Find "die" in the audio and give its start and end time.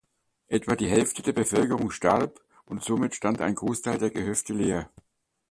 0.75-0.89